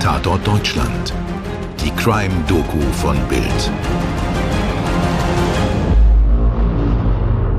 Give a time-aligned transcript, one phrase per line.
[0.00, 1.12] Tatort Deutschland.
[1.84, 3.70] Die Crime-Doku von Bild.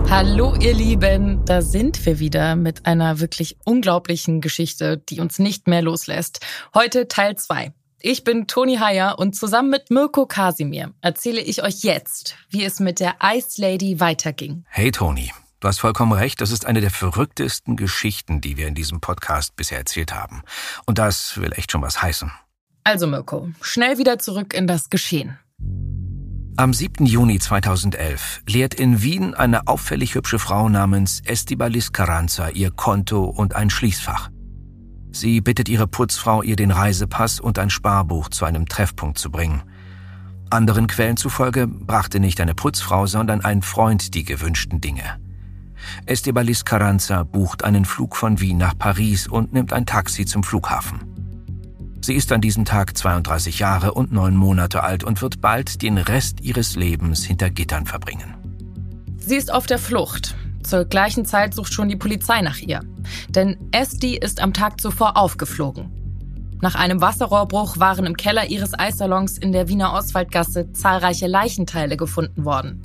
[0.10, 5.68] Hallo ihr Lieben, da sind wir wieder mit einer wirklich unglaublichen Geschichte, die uns nicht
[5.68, 6.40] mehr loslässt.
[6.74, 7.74] Heute Teil 2.
[8.00, 12.80] Ich bin Toni Heyer und zusammen mit Mirko Kasimir erzähle ich euch jetzt, wie es
[12.80, 14.66] mit der Ice Lady weiterging.
[14.68, 15.32] Hey Toni,
[15.62, 19.56] Du hast vollkommen recht, das ist eine der verrücktesten Geschichten, die wir in diesem Podcast
[19.56, 20.42] bisher erzählt haben.
[20.88, 22.32] Und das will echt schon was heißen.
[22.84, 25.38] Also Mirko, schnell wieder zurück in das Geschehen.
[26.58, 27.06] Am 7.
[27.06, 33.56] Juni 2011 leert in Wien eine auffällig hübsche Frau namens Estibalis Carranza ihr Konto und
[33.56, 34.30] ein Schließfach.
[35.12, 39.62] Sie bittet ihre Putzfrau, ihr den Reisepass und ein Sparbuch zu einem Treffpunkt zu bringen.
[40.50, 45.20] Anderen Quellen zufolge brachte nicht eine Putzfrau, sondern ein Freund die gewünschten Dinge.
[46.06, 51.00] Estebalis Carranza bucht einen Flug von Wien nach Paris und nimmt ein Taxi zum Flughafen.
[52.04, 55.98] Sie ist an diesem Tag 32 Jahre und neun Monate alt und wird bald den
[55.98, 58.34] Rest ihres Lebens hinter Gittern verbringen.
[59.18, 60.36] Sie ist auf der Flucht.
[60.64, 62.82] Zur gleichen Zeit sucht schon die Polizei nach ihr.
[63.30, 65.92] Denn Esti ist am Tag zuvor aufgeflogen.
[66.62, 72.46] Nach einem Wasserrohrbruch waren im Keller ihres Eissalons in der Wiener Oswaldgasse zahlreiche Leichenteile gefunden
[72.46, 72.82] worden.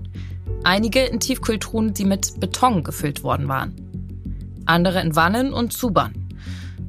[0.65, 3.75] Einige in Tiefkühltruhen, die mit Beton gefüllt worden waren.
[4.67, 6.29] Andere in Wannen und Zubern.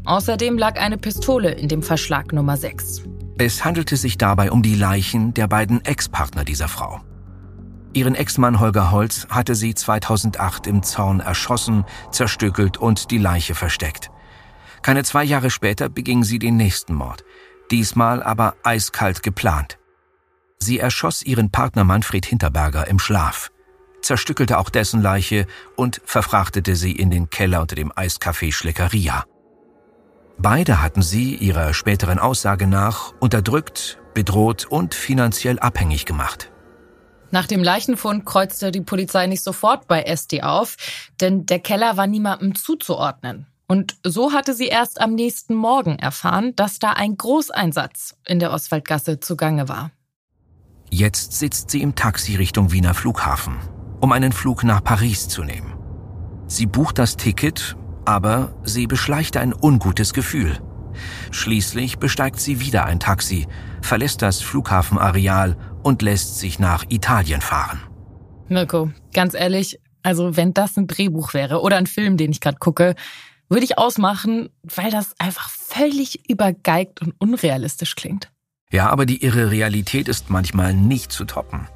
[0.06, 3.04] Außerdem lag eine Pistole in dem Verschlag Nummer 6.
[3.38, 7.02] Es handelte sich dabei um die Leichen der beiden Ex-Partner dieser Frau.
[7.94, 14.12] Ihren Ex-Mann Holger Holz hatte sie 2008 im Zaun erschossen, zerstückelt und die Leiche versteckt.
[14.82, 17.24] Keine zwei Jahre später beging sie den nächsten Mord,
[17.72, 19.77] diesmal aber eiskalt geplant.
[20.60, 23.52] Sie erschoss ihren Partner Manfred Hinterberger im Schlaf
[24.08, 29.26] zerstückelte auch dessen Leiche und verfrachtete sie in den Keller unter dem Eiscafé Schleckeria.
[30.38, 36.52] Beide hatten sie ihrer späteren Aussage nach unterdrückt, bedroht und finanziell abhängig gemacht.
[37.32, 40.78] Nach dem Leichenfund kreuzte die Polizei nicht sofort bei SD auf,
[41.20, 43.48] denn der Keller war niemandem zuzuordnen.
[43.68, 48.54] Und so hatte sie erst am nächsten Morgen erfahren, dass da ein Großeinsatz in der
[48.54, 49.92] Oswaldgasse zugange war.
[50.90, 53.58] Jetzt sitzt sie im Taxi Richtung Wiener Flughafen
[54.00, 55.74] um einen Flug nach Paris zu nehmen.
[56.48, 57.76] Sie bucht das Ticket,
[58.06, 60.58] aber sie beschleicht ein ungutes Gefühl.
[61.32, 63.48] Schließlich besteigt sie wieder ein Taxi,
[63.82, 67.82] verlässt das Flughafenareal und lässt sich nach Italien fahren.
[68.48, 72.58] Mirko, ganz ehrlich, also wenn das ein Drehbuch wäre oder ein Film, den ich gerade
[72.58, 72.96] gucke,
[73.50, 78.30] würde ich ausmachen, weil das einfach völlig übergeigt und unrealistisch klingt.
[78.72, 81.68] Ja, aber die irre Realität ist manchmal nicht zu toppen.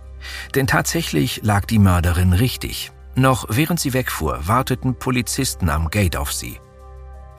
[0.55, 2.91] Denn tatsächlich lag die Mörderin richtig.
[3.15, 6.59] Noch während sie wegfuhr, warteten Polizisten am Gate auf sie.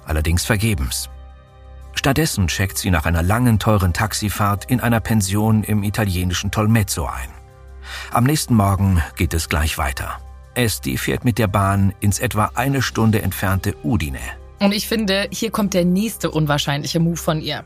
[0.05, 1.11] Allerdings vergebens.
[1.95, 7.29] Stattdessen checkt sie nach einer langen, teuren Taxifahrt in einer Pension im italienischen Tolmezzo ein.
[8.11, 10.19] Am nächsten Morgen geht es gleich weiter.
[10.55, 14.21] Esti fährt mit der Bahn ins etwa eine Stunde entfernte Udine.
[14.61, 17.65] Und ich finde, hier kommt der nächste unwahrscheinliche Move von ihr.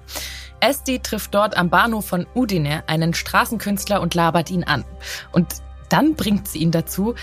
[0.60, 4.84] Esti trifft dort am Bahnhof von Udine einen Straßenkünstler und labert ihn an.
[5.32, 7.14] Und dann bringt sie ihn dazu,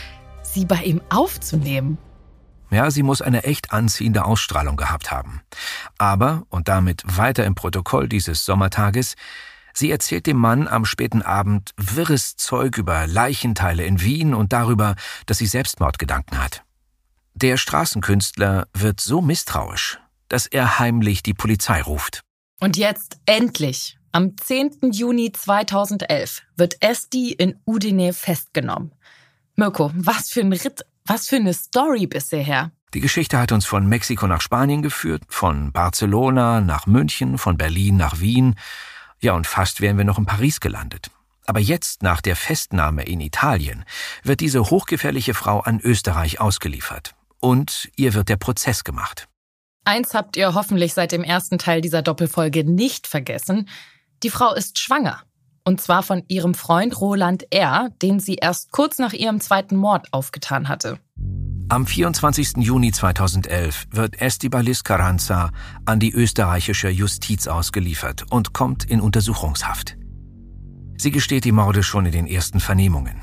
[0.41, 1.97] sie bei ihm aufzunehmen.
[2.69, 5.41] Ja, sie muss eine echt anziehende Ausstrahlung gehabt haben.
[5.97, 9.15] Aber, und damit weiter im Protokoll dieses Sommertages,
[9.73, 14.95] sie erzählt dem Mann am späten Abend wirres Zeug über Leichenteile in Wien und darüber,
[15.27, 16.63] dass sie Selbstmordgedanken hat.
[17.35, 22.23] Der Straßenkünstler wird so misstrauisch, dass er heimlich die Polizei ruft.
[22.59, 24.91] Und jetzt endlich, am 10.
[24.91, 28.93] Juni 2011, wird Esti in Udine festgenommen.
[29.55, 32.71] Mirko, was für ein Ritt, was für eine Story bisher.
[32.93, 37.97] Die Geschichte hat uns von Mexiko nach Spanien geführt, von Barcelona nach München, von Berlin
[37.97, 38.55] nach Wien.
[39.19, 41.09] Ja, und fast wären wir noch in Paris gelandet.
[41.45, 43.83] Aber jetzt, nach der Festnahme in Italien,
[44.23, 47.15] wird diese hochgefährliche Frau an Österreich ausgeliefert.
[47.39, 49.27] Und ihr wird der Prozess gemacht.
[49.85, 53.67] Eins habt ihr hoffentlich seit dem ersten Teil dieser Doppelfolge nicht vergessen.
[54.23, 55.21] Die Frau ist schwanger.
[55.65, 60.07] Und zwar von ihrem Freund Roland R., den sie erst kurz nach ihrem zweiten Mord
[60.11, 60.99] aufgetan hatte.
[61.69, 62.57] Am 24.
[62.57, 65.51] Juni 2011 wird Estibalis Carranza
[65.85, 69.97] an die österreichische Justiz ausgeliefert und kommt in Untersuchungshaft.
[70.97, 73.21] Sie gesteht die Morde schon in den ersten Vernehmungen.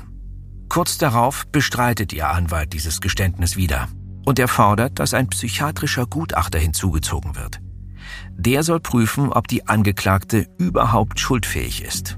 [0.69, 3.87] Kurz darauf bestreitet ihr Anwalt dieses Geständnis wieder
[4.25, 7.59] und er fordert, dass ein psychiatrischer Gutachter hinzugezogen wird.
[8.37, 12.17] Der soll prüfen, ob die Angeklagte überhaupt schuldfähig ist.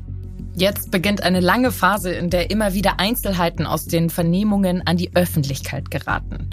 [0.55, 5.15] Jetzt beginnt eine lange Phase, in der immer wieder Einzelheiten aus den Vernehmungen an die
[5.15, 6.49] Öffentlichkeit geraten.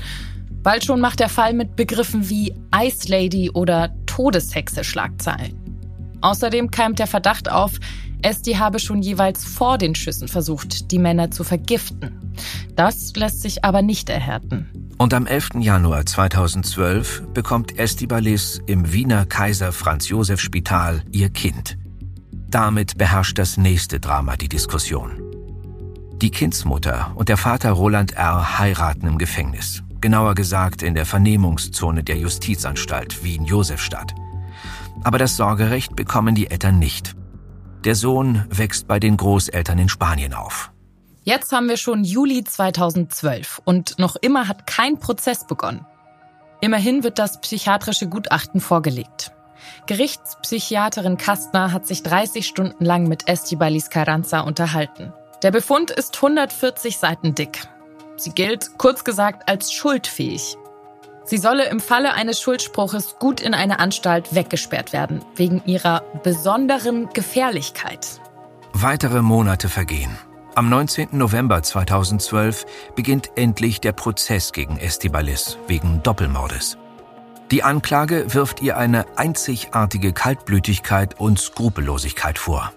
[0.63, 5.59] Bald schon macht der Fall mit Begriffen wie Ice Lady oder Todeshexe Schlagzeilen.
[6.23, 7.73] Außerdem keimt der Verdacht auf,
[8.23, 12.35] Esti habe schon jeweils vor den Schüssen versucht, die Männer zu vergiften.
[12.77, 14.69] Das lässt sich aber nicht erhärten.
[14.99, 15.51] Und am 11.
[15.61, 21.79] Januar 2012 bekommt Esti Balis im Wiener Kaiser Franz Josef Spital ihr Kind.
[22.51, 25.13] Damit beherrscht das nächste Drama die Diskussion.
[26.21, 28.59] Die Kindsmutter und der Vater Roland R.
[28.59, 29.83] heiraten im Gefängnis.
[30.03, 34.15] Genauer gesagt in der Vernehmungszone der Justizanstalt Wien-Josefstadt.
[35.03, 37.15] Aber das Sorgerecht bekommen die Eltern nicht.
[37.85, 40.71] Der Sohn wächst bei den Großeltern in Spanien auf.
[41.23, 45.87] Jetzt haben wir schon Juli 2012 und noch immer hat kein Prozess begonnen.
[46.61, 49.33] Immerhin wird das psychiatrische Gutachten vorgelegt.
[49.87, 55.15] Gerichtspsychiaterin Kastner hat sich 30 Stunden lang mit Estibalis Carranza unterhalten.
[55.43, 57.67] Der Befund ist 140 Seiten dick.
[58.17, 60.59] Sie gilt, kurz gesagt, als schuldfähig.
[61.31, 67.09] Sie solle im Falle eines Schuldspruches gut in eine Anstalt weggesperrt werden, wegen ihrer besonderen
[67.11, 68.21] Gefährlichkeit.
[68.73, 70.19] Weitere Monate vergehen.
[70.57, 71.11] Am 19.
[71.13, 72.67] November 2012
[72.97, 76.79] beginnt endlich der Prozess gegen Estibalis wegen Doppelmordes.
[77.53, 82.73] Die Anklage wirft ihr eine einzigartige Kaltblütigkeit und Skrupellosigkeit vor.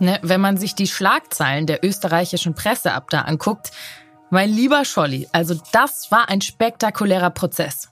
[0.00, 3.70] Ne, wenn man sich die Schlagzeilen der österreichischen Presse ab da anguckt,
[4.30, 7.91] mein lieber Scholli, also das war ein spektakulärer Prozess.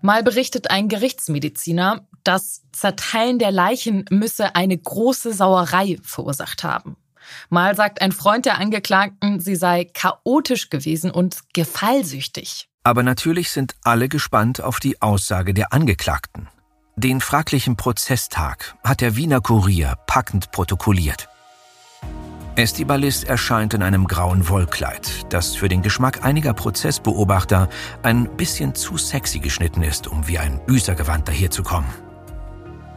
[0.00, 6.96] Mal berichtet ein Gerichtsmediziner, das Zerteilen der Leichen müsse eine große Sauerei verursacht haben.
[7.50, 12.68] Mal sagt ein Freund der Angeklagten, sie sei chaotisch gewesen und gefallsüchtig.
[12.84, 16.48] Aber natürlich sind alle gespannt auf die Aussage der Angeklagten.
[16.96, 21.28] Den fraglichen Prozesstag hat der Wiener Kurier packend protokolliert.
[22.58, 27.68] Estibalis erscheint in einem grauen Wollkleid, das für den Geschmack einiger Prozessbeobachter
[28.02, 31.88] ein bisschen zu sexy geschnitten ist, um wie ein Büßergewand daherzukommen.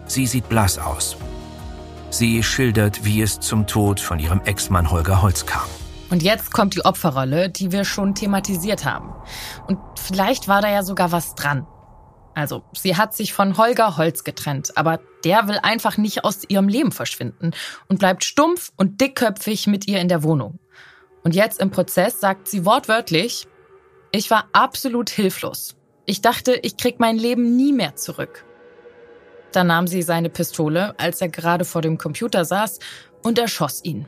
[0.08, 1.16] Sie sieht blass aus.
[2.10, 5.70] Sie schildert, wie es zum Tod von ihrem Ex-Mann Holger Holz kam.
[6.10, 9.14] Und jetzt kommt die Opferrolle, die wir schon thematisiert haben.
[9.68, 11.68] Und vielleicht war da ja sogar was dran.
[12.34, 16.68] Also, sie hat sich von Holger Holz getrennt, aber der will einfach nicht aus ihrem
[16.68, 17.52] Leben verschwinden
[17.90, 20.60] und bleibt stumpf und dickköpfig mit ihr in der Wohnung.
[21.24, 23.48] Und jetzt im Prozess sagt sie wortwörtlich,
[24.12, 25.76] ich war absolut hilflos.
[26.06, 28.46] Ich dachte, ich krieg mein Leben nie mehr zurück.
[29.52, 32.80] Dann nahm sie seine Pistole, als er gerade vor dem Computer saß,
[33.24, 34.08] und erschoss ihn.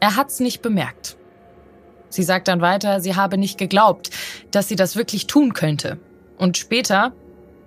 [0.00, 1.16] Er hat's nicht bemerkt.
[2.08, 4.10] Sie sagt dann weiter, sie habe nicht geglaubt,
[4.50, 5.98] dass sie das wirklich tun könnte.
[6.38, 7.12] Und später,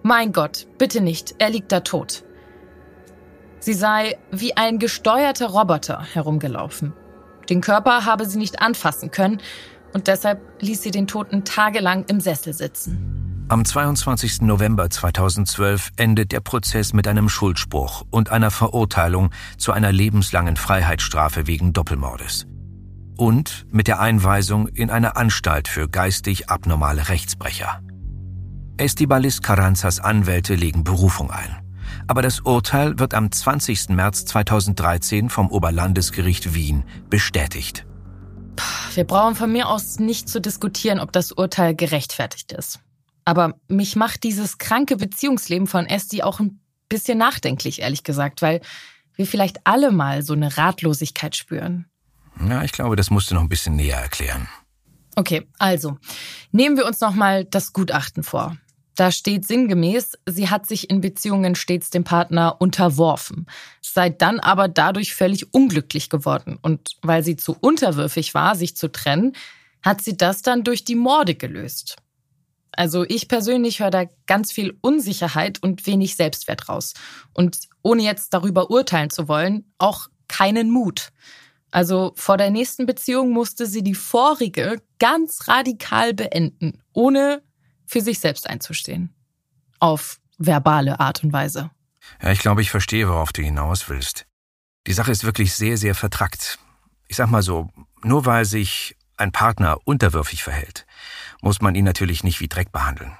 [0.04, 2.24] mein Gott, bitte nicht, er liegt da tot.
[3.60, 6.94] Sie sei wie ein gesteuerter Roboter herumgelaufen.
[7.50, 9.42] Den Körper habe sie nicht anfassen können
[9.94, 13.46] und deshalb ließ sie den Toten tagelang im Sessel sitzen.
[13.50, 14.44] Am 22.
[14.44, 21.48] November 2012 endet der Prozess mit einem Schuldspruch und einer Verurteilung zu einer lebenslangen Freiheitsstrafe
[21.48, 22.48] wegen Doppelmordes.
[23.18, 27.82] Und mit der Einweisung in eine Anstalt für geistig abnormale Rechtsbrecher.
[28.82, 31.56] Estibalis Carranzas Anwälte legen Berufung ein.
[32.08, 33.90] Aber das Urteil wird am 20.
[33.90, 37.86] März 2013 vom Oberlandesgericht Wien bestätigt.
[38.96, 42.80] Wir brauchen von mir aus nicht zu diskutieren, ob das Urteil gerechtfertigt ist.
[43.24, 46.60] Aber mich macht dieses kranke Beziehungsleben von Esti auch ein
[46.90, 48.62] bisschen nachdenklich, ehrlich gesagt, weil
[49.16, 51.86] wir vielleicht alle mal so eine Ratlosigkeit spüren.
[52.50, 54.48] Ja, ich glaube, das musst du noch ein bisschen näher erklären.
[55.16, 56.00] Okay, also
[56.52, 58.58] nehmen wir uns noch mal das Gutachten vor.
[59.02, 63.48] Da steht sinngemäß, sie hat sich in Beziehungen stets dem Partner unterworfen,
[63.82, 66.60] sei dann aber dadurch völlig unglücklich geworden.
[66.62, 69.34] Und weil sie zu unterwürfig war, sich zu trennen,
[69.82, 71.96] hat sie das dann durch die Morde gelöst.
[72.74, 76.94] Also ich persönlich höre da ganz viel Unsicherheit und wenig Selbstwert raus.
[77.34, 81.10] Und ohne jetzt darüber urteilen zu wollen, auch keinen Mut.
[81.72, 87.42] Also vor der nächsten Beziehung musste sie die vorige ganz radikal beenden, ohne
[87.92, 89.14] für sich selbst einzustehen.
[89.80, 91.72] Auf verbale Art und Weise.
[92.22, 94.26] Ja, ich glaube, ich verstehe, worauf du hinaus willst.
[94.88, 96.58] Die Sache ist wirklich sehr, sehr vertrackt.
[97.10, 97.70] Ich sag mal so,
[98.02, 100.88] nur weil sich ein Partner unterwürfig verhält,
[101.42, 103.16] muss man ihn natürlich nicht wie Dreck behandeln.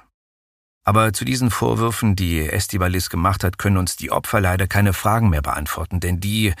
[0.84, 5.28] Aber zu diesen Vorwürfen, die Estibalis gemacht hat, können uns die Opfer leider keine Fragen
[5.28, 6.54] mehr beantworten, denn die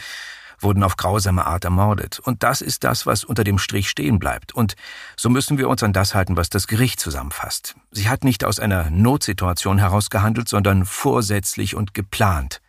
[0.62, 2.18] wurden auf grausame Art ermordet.
[2.20, 4.52] Und das ist das, was unter dem Strich stehen bleibt.
[4.52, 4.74] Und
[5.16, 7.74] so müssen wir uns an das halten, was das Gericht zusammenfasst.
[7.90, 12.60] Sie hat nicht aus einer Notsituation heraus gehandelt, sondern vorsätzlich und geplant.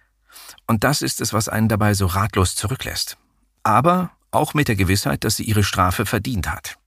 [0.67, 3.17] Und das ist es, was einen dabei so ratlos zurücklässt.
[3.63, 6.77] Aber auch mit der Gewissheit, dass sie ihre Strafe verdient hat.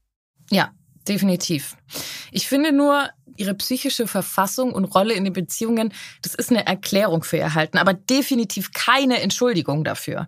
[0.51, 0.71] Ja,
[1.09, 1.77] Definitiv.
[2.33, 7.23] Ich finde nur, ihre psychische Verfassung und Rolle in den Beziehungen, das ist eine Erklärung
[7.23, 10.27] für ihr Halten, aber definitiv keine Entschuldigung dafür.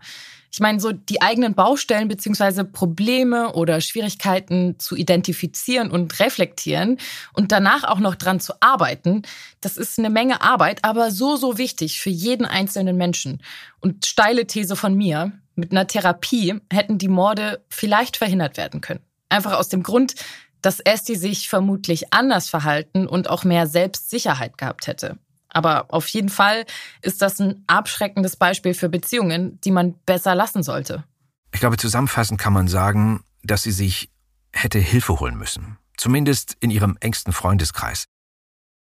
[0.50, 6.98] Ich meine, so die eigenen Baustellen beziehungsweise Probleme oder Schwierigkeiten zu identifizieren und reflektieren
[7.32, 9.22] und danach auch noch dran zu arbeiten,
[9.60, 13.42] das ist eine Menge Arbeit, aber so, so wichtig für jeden einzelnen Menschen.
[13.80, 19.00] Und steile These von mir, mit einer Therapie hätten die Morde vielleicht verhindert werden können.
[19.28, 20.14] Einfach aus dem Grund,
[20.62, 25.18] dass Esti sich vermutlich anders verhalten und auch mehr Selbstsicherheit gehabt hätte.
[25.48, 26.66] Aber auf jeden Fall
[27.02, 31.04] ist das ein abschreckendes Beispiel für Beziehungen, die man besser lassen sollte.
[31.52, 34.10] Ich glaube, zusammenfassend kann man sagen, dass sie sich
[34.52, 35.78] hätte Hilfe holen müssen.
[35.96, 38.04] Zumindest in ihrem engsten Freundeskreis.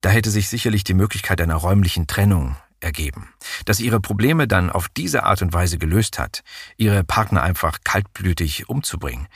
[0.00, 3.32] Da hätte sich sicherlich die Möglichkeit einer räumlichen Trennung ergeben.
[3.64, 6.42] Dass sie ihre Probleme dann auf diese Art und Weise gelöst hat,
[6.76, 9.28] ihre Partner einfach kaltblütig umzubringen.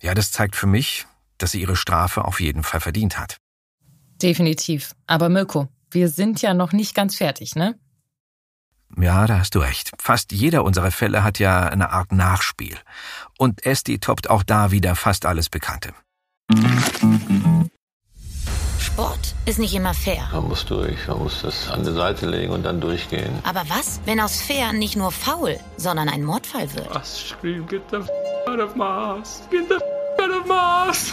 [0.00, 1.06] Ja, das zeigt für mich,
[1.38, 3.36] dass sie ihre Strafe auf jeden Fall verdient hat.
[4.22, 4.94] Definitiv.
[5.06, 7.78] Aber Mirko, wir sind ja noch nicht ganz fertig, ne?
[8.98, 9.92] Ja, da hast du recht.
[9.98, 12.76] Fast jeder unserer Fälle hat ja eine Art Nachspiel.
[13.38, 15.94] Und Esti toppt auch da wieder fast alles Bekannte.
[18.80, 20.28] Sport ist nicht immer fair.
[20.32, 23.32] Man muss durch, man muss das an die Seite legen und dann durchgehen.
[23.44, 26.92] Aber was, wenn aus fair nicht nur faul, sondern ein Mordfall wird?
[26.92, 28.08] Was scream, get the f
[28.48, 29.82] out of Mars, get the f
[30.20, 31.12] out of Mars.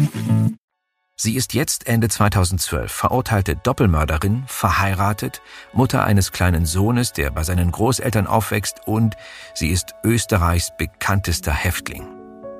[1.23, 7.71] Sie ist jetzt Ende 2012 verurteilte Doppelmörderin, verheiratet, Mutter eines kleinen Sohnes, der bei seinen
[7.71, 9.15] Großeltern aufwächst und
[9.53, 12.07] sie ist Österreichs bekanntester Häftling.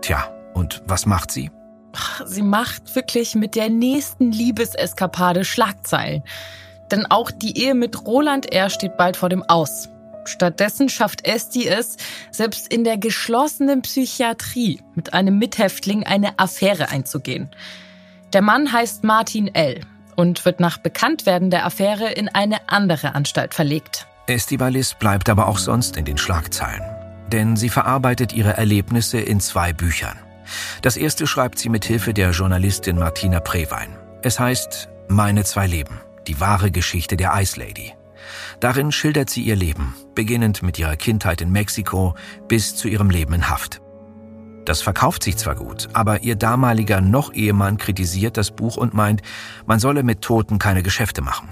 [0.01, 1.49] Tja, und was macht sie?
[2.27, 6.21] Sie macht wirklich mit der nächsten Liebeseskapade Schlagzeilen.
[6.91, 8.69] Denn auch die Ehe mit Roland R.
[8.69, 9.89] steht bald vor dem Aus.
[10.25, 11.97] Stattdessen schafft Esti es,
[12.29, 17.49] selbst in der geschlossenen Psychiatrie mit einem Mithäftling eine Affäre einzugehen.
[18.33, 19.81] Der Mann heißt Martin L.
[20.15, 24.07] und wird nach Bekanntwerden der Affäre in eine andere Anstalt verlegt.
[24.27, 26.83] Estibalis bleibt aber auch sonst in den Schlagzeilen.
[27.27, 30.17] Denn sie verarbeitet ihre Erlebnisse in zwei Büchern.
[30.81, 33.97] Das erste schreibt sie mit Hilfe der Journalistin Martina Prewein.
[34.21, 37.93] Es heißt Meine zwei Leben, die wahre Geschichte der Ice Lady.
[38.61, 42.15] Darin schildert sie ihr Leben, beginnend mit ihrer Kindheit in Mexiko
[42.47, 43.80] bis zu ihrem Leben in Haft.
[44.65, 49.21] Das verkauft sich zwar gut, aber ihr damaliger Noch-Ehemann kritisiert das Buch und meint,
[49.65, 51.49] man solle mit Toten keine Geschäfte machen.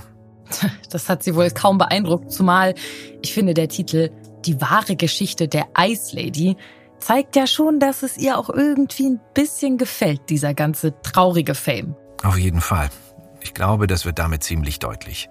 [0.89, 2.73] Das hat sie wohl kaum beeindruckt, zumal
[3.21, 4.09] ich finde der Titel
[4.45, 6.57] Die wahre Geschichte der Ice Lady
[6.99, 11.95] zeigt ja schon, dass es ihr auch irgendwie ein bisschen gefällt, dieser ganze traurige Fame.
[12.23, 12.89] Auf jeden Fall.
[13.41, 15.29] Ich glaube, das wird damit ziemlich deutlich.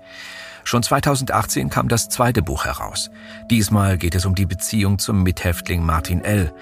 [0.64, 3.11] Schon 2018 kam das zweite Buch heraus.
[3.50, 6.52] Diesmal geht es um die Beziehung zum Mithäftling Martin L.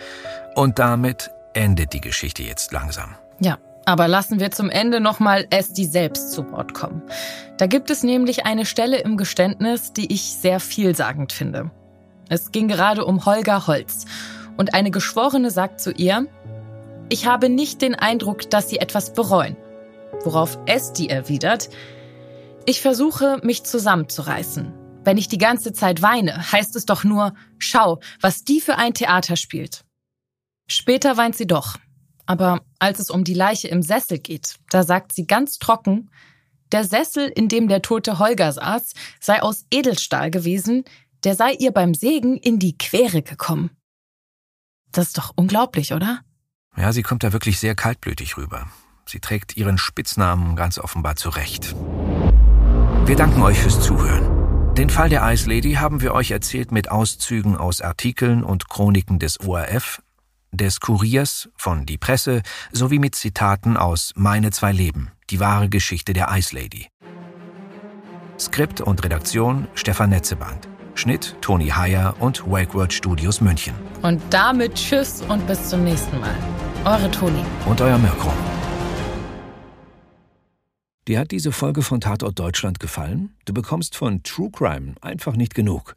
[0.57, 3.15] Und damit endet die Geschichte jetzt langsam.
[3.41, 7.03] Ja, aber lassen wir zum Ende nochmal Esti selbst zu Wort kommen.
[7.59, 11.71] Da gibt es nämlich eine Stelle im Geständnis, die ich sehr vielsagend finde.
[12.31, 14.07] Es ging gerade um Holger Holz.
[14.57, 16.27] Und eine Geschworene sagt zu ihr,
[17.11, 19.57] ich habe nicht den Eindruck, dass Sie etwas bereuen.
[20.25, 21.69] Worauf Esti erwidert,
[22.65, 24.73] ich versuche, mich zusammenzureißen.
[25.05, 28.95] Wenn ich die ganze Zeit weine, heißt es doch nur, schau, was die für ein
[28.95, 29.86] Theater spielt.
[30.69, 31.77] Später weint sie doch.
[32.27, 36.11] Aber als es um die Leiche im Sessel geht, da sagt sie ganz trocken,
[36.73, 40.85] der Sessel, in dem der tote Holger saß, sei aus Edelstahl gewesen,
[41.23, 43.71] der sei ihr beim Sägen in die Quere gekommen.
[44.91, 46.21] Das ist doch unglaublich, oder?
[46.77, 48.69] Ja, sie kommt da wirklich sehr kaltblütig rüber.
[49.07, 51.75] Sie trägt ihren Spitznamen ganz offenbar zurecht.
[53.07, 54.75] Wir danken euch fürs Zuhören.
[54.75, 59.19] Den Fall der Ice Lady haben wir euch erzählt mit Auszügen aus Artikeln und Chroniken
[59.19, 60.03] des ORF,
[60.57, 66.13] des Kuriers, von Die Presse sowie mit Zitaten aus Meine zwei Leben, die wahre Geschichte
[66.13, 66.89] der Ice Lady.
[68.39, 70.69] Skript und Redaktion Stefan Netzeband.
[70.95, 73.75] Schnitt Toni Heyer und Wakeword Studios München.
[74.03, 76.35] Und damit Tschüss und bis zum nächsten Mal.
[76.85, 77.45] Eure Toni.
[77.67, 78.33] Und euer Mirko.
[81.09, 83.37] Dir hat diese Folge von Tatort Deutschland gefallen?
[83.45, 85.97] Du bekommst von True Crime einfach nicht genug.